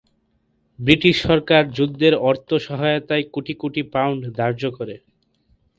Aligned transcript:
British 0.79 1.15
সরকার 1.27 1.63
যুদ্ধের 1.77 2.13
অর্থ 2.29 2.49
সহায়তায় 2.67 3.25
কোটি 3.33 3.53
কোটি 3.61 3.81
পাউন্ড 3.93 4.21
ধার্য 4.37 4.61
করে। 4.77 4.95